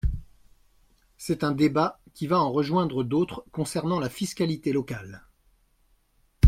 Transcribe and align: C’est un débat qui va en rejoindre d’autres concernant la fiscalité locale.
C’est 1.19 1.43
un 1.43 1.51
débat 1.51 1.99
qui 2.15 2.25
va 2.25 2.39
en 2.39 2.51
rejoindre 2.51 3.03
d’autres 3.03 3.45
concernant 3.51 3.99
la 3.99 4.09
fiscalité 4.09 4.73
locale. 4.73 5.27